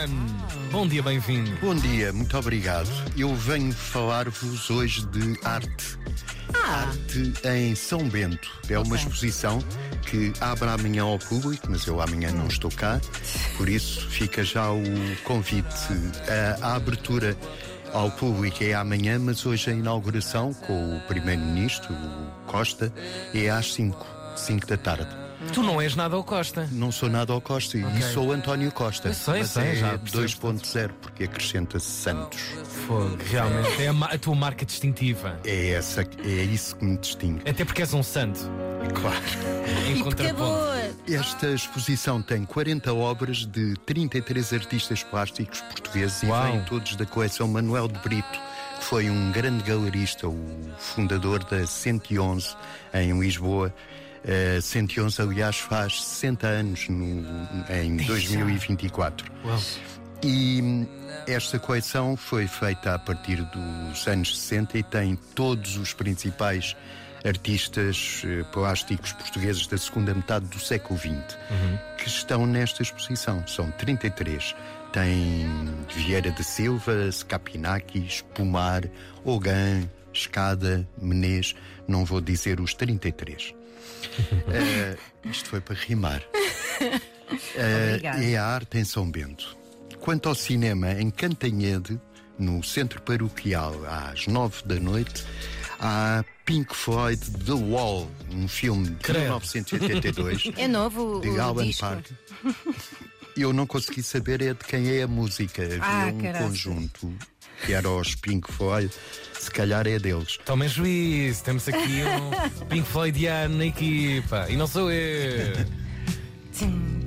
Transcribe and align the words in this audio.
Ruben. 0.00 0.26
Bom 0.70 0.86
dia, 0.86 1.02
bem-vindo. 1.02 1.50
Bom 1.60 1.74
dia, 1.74 2.12
muito 2.12 2.36
obrigado. 2.36 2.88
Eu 3.16 3.34
venho 3.34 3.72
falar-vos 3.72 4.70
hoje 4.70 5.04
de 5.06 5.38
arte. 5.44 5.98
Arte 6.64 7.32
em 7.44 7.74
São 7.74 8.08
Bento. 8.08 8.50
É 8.68 8.78
uma 8.78 8.96
exposição 8.96 9.58
que 10.08 10.32
abre 10.40 10.68
amanhã 10.68 11.02
ao 11.02 11.18
público, 11.18 11.66
mas 11.68 11.86
eu 11.86 12.00
amanhã 12.00 12.30
não 12.30 12.46
estou 12.46 12.70
cá, 12.70 13.00
por 13.56 13.68
isso 13.68 14.08
fica 14.08 14.42
já 14.42 14.70
o 14.72 14.82
convite. 15.24 15.68
A, 16.60 16.68
a 16.68 16.76
abertura 16.76 17.36
ao 17.92 18.10
público 18.10 18.62
é 18.62 18.74
amanhã, 18.74 19.18
mas 19.18 19.44
hoje 19.44 19.70
a 19.70 19.72
inauguração 19.72 20.54
com 20.54 20.96
o 20.96 21.00
Primeiro-Ministro, 21.02 21.94
Costa, 22.46 22.92
é 23.34 23.50
às 23.50 23.72
5, 23.74 24.06
5 24.36 24.66
da 24.66 24.76
tarde. 24.76 25.29
Tu 25.52 25.62
não 25.62 25.80
és 25.80 25.96
nada 25.96 26.14
ao 26.16 26.22
Costa. 26.22 26.68
Não 26.70 26.92
sou 26.92 27.08
nada 27.08 27.32
ao 27.32 27.40
Costa 27.40 27.78
e 27.78 28.02
sou 28.12 28.30
António 28.32 28.70
Costa. 28.70 29.08
Eu 29.08 29.14
sei, 29.14 29.38
mas 29.40 29.50
sei, 29.50 29.62
é 29.70 29.74
já 29.76 29.98
percebo. 29.98 30.22
2.0 30.52 30.90
porque 31.00 31.24
acrescenta-se 31.24 31.86
Santos. 31.86 32.40
Fogo, 32.86 33.16
realmente. 33.30 33.82
É 33.82 33.88
a, 33.88 34.14
a 34.14 34.18
tua 34.18 34.34
marca 34.34 34.64
distintiva. 34.64 35.38
É, 35.44 35.70
essa, 35.70 36.02
é 36.02 36.28
isso 36.44 36.76
que 36.76 36.84
me 36.84 36.96
distingue. 36.98 37.48
Até 37.48 37.64
porque 37.64 37.80
és 37.82 37.92
um 37.94 38.02
santo. 38.02 38.40
Claro. 38.94 39.16
Em 39.88 39.94
Que 39.94 40.02
contraponto. 40.02 40.36
boa! 40.36 40.90
Esta 41.08 41.48
exposição 41.52 42.20
tem 42.22 42.44
40 42.44 42.92
obras 42.92 43.46
de 43.46 43.74
33 43.86 44.52
artistas 44.52 45.02
plásticos 45.02 45.60
portugueses 45.62 46.22
Uau. 46.22 46.48
e 46.48 46.52
vêm 46.52 46.64
todos 46.64 46.96
da 46.96 47.06
coleção 47.06 47.48
Manuel 47.48 47.88
de 47.88 47.98
Brito, 48.00 48.38
que 48.78 48.84
foi 48.84 49.08
um 49.10 49.32
grande 49.32 49.64
galerista, 49.64 50.28
o 50.28 50.70
fundador 50.78 51.42
da 51.44 51.66
111 51.66 52.54
em 52.94 53.18
Lisboa. 53.18 53.74
Uh, 54.24 54.60
111, 54.60 55.22
aliás, 55.22 55.58
faz 55.58 56.02
60 56.04 56.46
anos 56.46 56.88
no, 56.88 57.24
em 57.70 57.96
2024. 57.96 59.32
Uau. 59.44 59.58
E 60.22 60.60
hum, 60.62 60.86
esta 61.26 61.58
coleção 61.58 62.16
foi 62.16 62.46
feita 62.46 62.94
a 62.94 62.98
partir 62.98 63.42
dos 63.42 64.06
anos 64.06 64.38
60 64.38 64.78
e 64.78 64.82
tem 64.82 65.16
todos 65.34 65.76
os 65.78 65.94
principais 65.94 66.76
artistas 67.24 68.22
eh, 68.24 68.44
plásticos 68.52 69.12
portugueses 69.12 69.66
da 69.66 69.76
segunda 69.76 70.14
metade 70.14 70.46
do 70.46 70.58
século 70.58 70.98
XX 70.98 71.36
que 71.98 72.08
estão 72.08 72.46
nesta 72.46 72.82
exposição. 72.82 73.46
São 73.46 73.70
33. 73.72 74.54
Tem 74.92 75.46
Vieira 75.94 76.30
da 76.30 76.42
Silva, 76.42 77.10
Scapinakis, 77.12 78.22
Pomar, 78.34 78.82
Ogan, 79.24 79.88
Escada, 80.12 80.88
Menez. 81.00 81.54
Não 81.88 82.04
vou 82.04 82.20
dizer 82.20 82.60
os 82.60 82.74
33. 82.74 83.54
Eh, 84.48 84.96
isto 85.24 85.48
foi 85.50 85.60
para 85.60 85.74
rimar. 85.74 86.22
Obrigada. 87.54 88.24
é 88.24 88.36
a 88.36 88.44
arte 88.46 88.78
em 88.78 88.84
São 88.84 89.08
Bento. 89.10 89.56
Quanto 90.00 90.28
ao 90.28 90.34
cinema, 90.34 90.92
em 90.92 91.10
Cantanhede, 91.10 92.00
no 92.38 92.62
centro 92.62 93.00
paroquial, 93.02 93.74
às 93.86 94.26
nove 94.26 94.62
da 94.64 94.76
noite, 94.80 95.24
há 95.78 96.24
Pink 96.44 96.74
Floyd 96.74 97.20
The 97.44 97.52
Wall, 97.52 98.10
um 98.32 98.48
filme 98.48 98.88
de 98.88 98.96
Credo. 98.96 99.20
1982 99.20 100.52
É 100.56 100.66
novo 100.66 101.18
o, 101.18 101.20
de 101.20 101.28
o 101.28 101.40
Alan 101.40 101.64
disco. 101.64 101.82
Park. 101.86 102.06
Eu 103.36 103.52
não 103.52 103.66
consegui 103.66 104.02
saber 104.02 104.40
é 104.42 104.54
de 104.54 104.64
quem 104.64 104.88
é 104.90 105.02
a 105.02 105.08
música. 105.08 105.62
Havia 105.62 105.80
Ah, 105.82 106.06
um 106.06 106.18
caraças. 106.18 106.46
conjunto 106.48 107.14
que 107.64 107.72
era 107.72 107.88
os 107.90 108.14
Pink 108.14 108.50
Floyd, 108.52 108.90
se 109.38 109.50
calhar 109.50 109.86
é 109.86 109.98
deles. 109.98 110.38
Tomem 110.44 110.68
juízo, 110.68 111.42
temos 111.44 111.68
aqui 111.68 112.02
um 112.04 112.66
Pink 112.68 112.86
Floydiano 112.86 113.58
na 113.58 113.66
equipa. 113.66 114.46
E 114.48 114.56
não 114.56 114.66
sou 114.66 114.90
eu. 114.90 115.66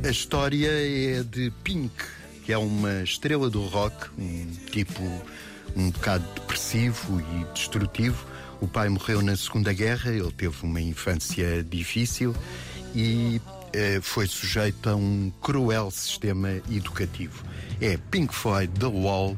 A 0.05 0.09
história 0.09 0.69
é 0.69 1.23
de 1.23 1.51
Pink, 1.63 1.93
que 2.45 2.51
é 2.51 2.57
uma 2.57 3.03
estrela 3.03 3.49
do 3.49 3.65
rock, 3.65 4.09
um 4.17 4.47
tipo 4.71 5.01
um 5.75 5.89
bocado 5.89 6.25
depressivo 6.35 7.21
e 7.21 7.53
destrutivo. 7.53 8.25
O 8.61 8.67
pai 8.67 8.89
morreu 8.89 9.21
na 9.21 9.35
Segunda 9.35 9.73
Guerra, 9.73 10.11
ele 10.11 10.31
teve 10.31 10.55
uma 10.63 10.79
infância 10.79 11.63
difícil 11.63 12.35
e 12.95 13.41
eh, 13.73 13.99
foi 14.01 14.27
sujeito 14.27 14.89
a 14.89 14.95
um 14.95 15.31
cruel 15.41 15.91
sistema 15.91 16.49
educativo. 16.71 17.43
É 17.81 17.97
Pink 18.11 18.33
Floyd 18.33 18.71
The 18.79 18.85
Wall, 18.85 19.37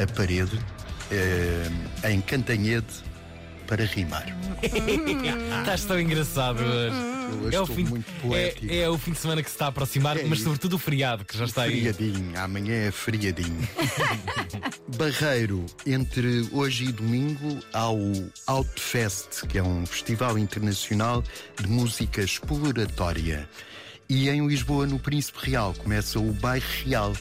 a 0.00 0.06
parede, 0.12 0.58
eh, 1.10 1.68
em 2.10 2.20
Cantanhede, 2.20 2.86
para 3.66 3.84
rimar. 3.84 4.26
Estás 5.60 5.84
tão 5.84 5.98
engraçado 5.98 6.60
hoje. 6.62 7.14
Eu 7.32 7.40
hoje 7.46 7.56
É 7.56 7.60
o, 7.60 7.66
fim, 7.66 7.84
muito 7.84 8.12
poético. 8.20 8.66
é, 8.70 8.78
é 8.80 8.88
o 8.90 8.98
fim 8.98 9.12
de 9.12 9.18
semana 9.18 9.42
que 9.42 9.48
se 9.48 9.54
está 9.54 9.64
a 9.64 9.68
aproximar, 9.68 10.18
É 10.18 10.24
mas 10.24 10.40
sobretudo 10.40 10.74
o 10.76 10.78
feriado 10.78 11.24
que 11.24 11.36
já 11.38 11.46
está 11.46 11.62
aí. 11.62 11.80
Friadinho, 11.80 12.38
amanhã 12.38 12.74
é 12.74 12.90
friadinho. 12.90 13.66
Barreiro, 14.98 15.64
entre 15.86 16.46
hoje 16.52 16.84
e 16.84 16.92
domingo, 16.92 17.58
há 17.72 17.90
o 17.90 18.30
Outfest, 18.46 19.46
que 19.48 19.56
é 19.58 19.62
um 19.62 19.86
festival 19.86 20.38
internacional 20.38 21.24
de 21.60 21.66
música 21.66 22.20
exploratória. 22.22 23.48
E 24.08 24.28
em 24.28 24.46
Lisboa, 24.46 24.86
no 24.86 24.98
Príncipe 24.98 25.38
Real, 25.50 25.72
começa 25.78 26.18
o 26.18 26.30
Bairro 26.34 26.66
Real, 26.84 27.14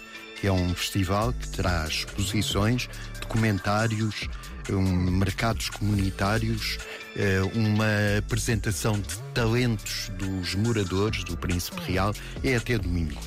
que 0.43 0.47
é 0.47 0.51
um 0.51 0.75
festival 0.75 1.31
que 1.31 1.47
traz 1.51 1.89
exposições, 1.99 2.89
documentários, 3.21 4.27
um, 4.69 4.81
mercados 4.81 5.69
comunitários, 5.69 6.79
eh, 7.15 7.39
uma 7.55 8.17
apresentação 8.19 8.99
de 8.99 9.15
talentos 9.33 10.11
dos 10.17 10.53
moradores 10.53 11.23
do 11.23 11.37
Príncipe 11.37 11.79
Real. 11.89 12.13
É 12.43 12.57
até 12.57 12.77
domingo. 12.77 13.17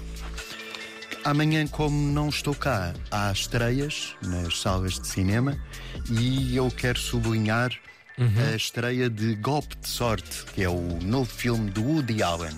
Amanhã, 1.24 1.66
como 1.66 1.96
não 2.12 2.28
estou 2.28 2.54
cá, 2.54 2.92
há 3.10 3.32
estreias 3.32 4.14
nas 4.20 4.60
salas 4.60 5.00
de 5.00 5.06
cinema 5.06 5.58
e 6.10 6.54
eu 6.54 6.70
quero 6.70 6.98
sublinhar 6.98 7.72
a 8.52 8.54
estreia 8.54 9.08
de 9.08 9.36
Golpe 9.36 9.74
de 9.76 9.88
Sorte, 9.88 10.44
que 10.54 10.62
é 10.62 10.68
o 10.68 10.98
novo 11.02 11.32
filme 11.32 11.70
do 11.70 11.82
Woody 11.82 12.22
Allen. 12.22 12.52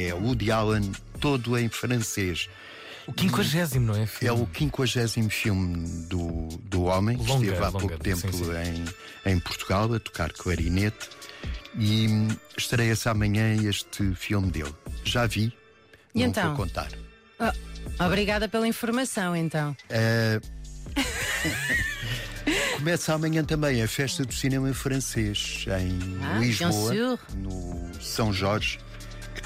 É 0.00 0.14
o 0.14 0.22
Woody 0.22 0.52
Allen 0.52 0.92
todo 1.18 1.58
em 1.58 1.68
francês. 1.68 2.48
O 3.08 3.12
50, 3.20 3.80
não 3.80 3.94
é? 3.96 4.02
É 4.02 4.06
filho? 4.06 4.34
o 4.34 4.48
50 4.54 5.30
filme 5.30 5.88
do, 6.08 6.46
do 6.64 6.84
homem, 6.84 7.16
que 7.18 7.26
Longa, 7.26 7.44
esteve 7.46 7.64
há 7.64 7.68
longa, 7.68 7.78
pouco 7.80 7.98
tempo 7.98 8.20
sim, 8.20 8.44
sim. 8.44 8.84
Em, 9.24 9.32
em 9.32 9.40
Portugal 9.40 9.92
a 9.94 9.98
tocar 9.98 10.30
clarinete. 10.32 11.08
E 11.74 12.06
hum, 12.08 12.28
estreia-se 12.56 13.08
amanhã 13.08 13.54
este 13.68 14.14
filme 14.14 14.50
dele. 14.50 14.74
Já 15.04 15.26
vi, 15.26 15.52
E 16.14 16.20
não 16.20 16.26
então? 16.28 16.48
vou 16.54 16.66
contar. 16.66 16.88
Oh, 17.40 18.04
obrigada 18.04 18.48
pela 18.48 18.66
informação, 18.68 19.34
então. 19.34 19.76
Eh, 19.88 20.40
Começa 22.76 23.12
amanhã 23.14 23.44
também 23.44 23.82
a 23.82 23.88
festa 23.88 24.24
do 24.24 24.32
cinema 24.32 24.72
francês 24.72 25.64
em 25.80 25.98
Ah, 26.22 26.38
Lisboa, 26.38 27.18
no 27.34 27.90
São 28.00 28.32
Jorge, 28.32 28.78
que 28.78 28.84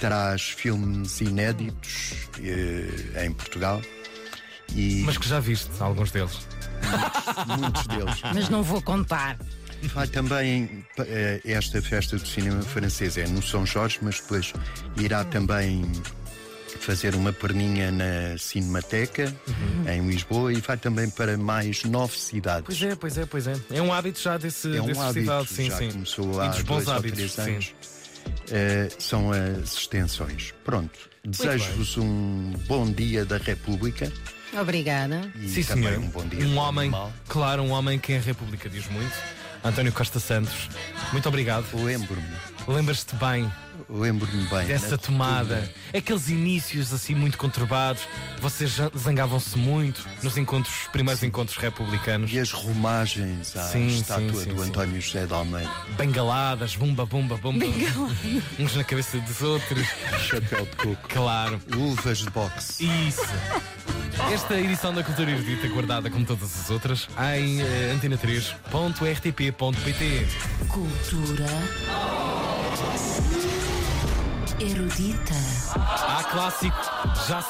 traz 0.02 0.42
filmes 0.42 1.20
inéditos 1.20 2.26
eh, 2.42 3.24
em 3.24 3.32
Portugal 3.32 3.80
e 4.74 5.04
Mas 5.06 5.16
que 5.16 5.28
já 5.28 5.38
viste 5.38 5.70
alguns 5.78 6.10
deles. 6.10 6.40
muitos 7.56 7.86
deles. 7.86 8.20
Mas 8.34 8.48
não 8.48 8.64
vou 8.64 8.82
contar. 8.82 9.38
Vai 9.94 10.08
também 10.08 10.84
eh, 10.98 11.40
esta 11.44 11.80
festa 11.80 12.16
do 12.16 12.26
cinema 12.26 12.62
francês 12.62 13.16
é 13.16 13.28
no 13.28 13.40
São 13.40 13.64
Jorge, 13.64 13.98
mas 14.02 14.20
depois 14.20 14.52
irá 14.96 15.24
também 15.24 15.84
fazer 16.80 17.14
uma 17.14 17.32
perninha 17.32 17.92
na 17.92 18.36
Cinemateca 18.38 19.32
em 19.88 20.08
Lisboa 20.08 20.52
e 20.52 20.60
vai 20.60 20.76
também 20.76 21.08
para 21.10 21.36
mais 21.36 21.84
nove 21.84 22.16
cidades. 22.18 22.64
Pois 22.64 22.82
é, 22.82 22.96
pois 22.96 23.18
é, 23.18 23.26
pois 23.26 23.46
é. 23.46 23.54
É 23.70 23.80
um 23.80 23.92
hábito 23.92 24.20
já 24.20 24.36
desse, 24.36 24.76
É 24.76 24.82
um 24.82 24.86
desse 24.86 25.00
hábito, 25.00 25.14
festival, 25.14 25.46
sim, 25.46 25.70
já 25.70 25.76
sim. 25.76 25.90
começou 25.92 26.40
há 26.40 26.46
e 26.46 26.48
dos 26.50 26.62
bons 26.62 26.74
dois 26.74 26.88
ou 26.88 26.94
hábitos, 26.94 27.34
três 27.34 27.64
sim. 27.66 27.74
Eh, 28.54 28.88
são 28.98 29.30
as 29.32 29.72
extensões. 29.74 30.52
Pronto, 30.62 30.98
desejo-vos 31.24 31.96
um 31.96 32.52
bom 32.66 32.90
dia 32.92 33.24
da 33.24 33.38
República 33.38 34.12
Obrigada. 34.60 35.32
e 35.40 35.48
Sim, 35.48 35.62
também 35.64 35.84
senhor. 35.88 35.98
um 36.04 36.08
bom 36.08 36.26
dia 36.26 36.44
Um 36.46 36.58
homem, 36.58 36.82
animal. 36.88 37.10
claro, 37.28 37.62
um 37.62 37.70
homem 37.70 37.98
que 37.98 38.12
a 38.14 38.20
República 38.20 38.68
diz 38.68 38.86
muito. 38.90 39.14
António 39.64 39.92
Costa 39.92 40.20
Santos, 40.20 40.68
muito 41.12 41.28
obrigado. 41.28 41.64
Lembro-me, 41.74 42.26
Lembras-te 42.66 43.14
bem 43.16 43.50
lembro-me 43.90 44.44
bem. 44.46 44.66
dessa 44.66 44.96
tomada, 44.96 45.68
aqueles 45.94 46.28
inícios 46.28 46.92
assim 46.92 47.14
muito 47.14 47.36
conturbados. 47.36 48.02
Vocês 48.40 48.70
já- 48.70 48.90
zangavam-se 48.96 49.58
muito 49.58 50.06
nos 50.22 50.36
encontros, 50.38 50.72
primeiros 50.92 51.22
encontros 51.22 51.56
republicanos. 51.58 52.32
E 52.32 52.38
as 52.38 52.52
romagens 52.52 53.56
à 53.56 53.64
Sim, 53.64 53.90
sim, 53.90 53.96
estátua 54.00 54.42
sim, 54.44 54.50
do 54.54 54.62
sim. 54.62 54.68
António 54.68 55.00
José 55.00 55.26
de 55.26 55.34
Almeida. 55.34 55.70
Bengaladas, 55.98 56.76
bumba, 56.76 57.04
bumba, 57.04 57.36
bumba. 57.36 57.66
Uns 58.58 58.76
na 58.76 58.84
cabeça 58.84 59.18
dos 59.18 59.42
outros. 59.42 59.86
Chapéu 60.28 60.64
de 60.64 60.76
coco. 60.76 61.08
Claro. 61.08 61.60
Luvas 61.68 62.18
de 62.18 62.30
boxe. 62.30 62.84
Isso. 63.08 63.20
Esta 64.30 64.60
edição 64.60 64.92
da 64.94 65.02
Cultura 65.02 65.30
Erudita, 65.30 65.66
guardada 65.68 66.10
como 66.10 66.24
todas 66.24 66.58
as 66.60 66.70
outras, 66.70 67.08
em 67.34 67.60
eh, 67.60 67.94
antena3.rtp.pt. 67.96 70.26
Cultura 70.68 71.46
erudita. 74.60 75.34
Há 75.74 76.22
clássico, 76.24 76.76
já 77.26 77.40